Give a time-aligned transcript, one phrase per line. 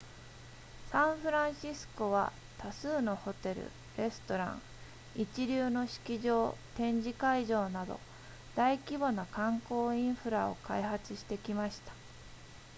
[0.89, 3.69] サンフランシスコは多数のホテル
[3.99, 4.61] レストラン
[5.15, 7.99] 一流の式場展示会場など
[8.55, 11.93] 大規模な観光インフラを開発してきました